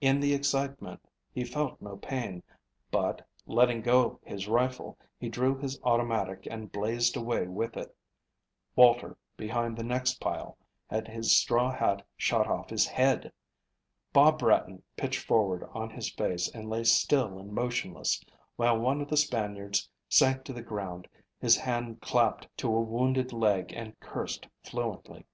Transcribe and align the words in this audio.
In 0.00 0.20
the 0.20 0.34
excitement 0.34 1.00
he 1.32 1.42
felt 1.42 1.82
no 1.82 1.96
pain, 1.96 2.44
but, 2.92 3.26
letting 3.44 3.82
go 3.82 4.20
his 4.24 4.46
rifle, 4.46 4.96
he 5.18 5.28
drew 5.28 5.58
his 5.58 5.80
automatic 5.82 6.46
and 6.48 6.70
blazed 6.70 7.16
away 7.16 7.48
with 7.48 7.76
it. 7.76 7.92
Walter, 8.76 9.16
behind 9.36 9.76
the 9.76 9.82
next 9.82 10.20
pile, 10.20 10.56
had 10.86 11.08
his 11.08 11.36
straw 11.36 11.72
hat 11.72 12.06
shot 12.16 12.46
off 12.46 12.70
his 12.70 12.86
head. 12.86 13.32
Bob 14.12 14.38
Bratton 14.38 14.80
pitched 14.96 15.24
forward 15.26 15.68
on 15.72 15.90
his 15.90 16.08
face 16.08 16.46
and 16.54 16.70
lay 16.70 16.84
still 16.84 17.40
and 17.40 17.50
motionless, 17.52 18.22
while 18.54 18.78
one 18.78 19.00
of 19.00 19.08
the 19.08 19.16
Spaniards 19.16 19.90
sank 20.08 20.44
to 20.44 20.52
the 20.52 20.62
ground, 20.62 21.08
his 21.40 21.56
hand 21.56 22.00
clapped 22.00 22.46
to 22.58 22.68
a 22.72 22.80
wounded 22.80 23.32
leg 23.32 23.72
and 23.74 23.98
cursed 23.98 24.46
fluently. 24.62 25.26